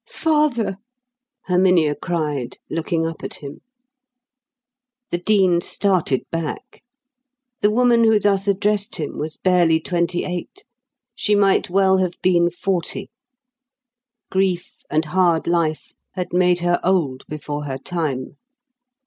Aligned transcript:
"Father!" 0.09 0.77
Herminia 1.45 1.93
cried, 1.93 2.57
looking 2.71 3.05
up 3.05 3.23
at 3.23 3.35
him. 3.35 3.61
The 5.11 5.19
Dean 5.19 5.61
started 5.61 6.23
back. 6.31 6.81
The 7.61 7.69
woman 7.69 8.03
who 8.05 8.19
thus 8.19 8.47
addressed 8.47 8.95
him 8.95 9.19
was 9.19 9.37
barely 9.37 9.79
twenty 9.79 10.25
eight, 10.25 10.65
she 11.15 11.35
might 11.35 11.69
well 11.69 11.97
have 11.99 12.19
been 12.23 12.49
forty; 12.49 13.11
grief 14.31 14.81
and 14.89 15.05
hard 15.05 15.45
life 15.45 15.91
had 16.15 16.33
made 16.33 16.61
her 16.61 16.79
old 16.83 17.23
before 17.27 17.65
her 17.65 17.77
time. 17.77 18.37